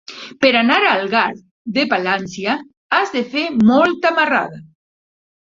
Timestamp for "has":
2.99-3.15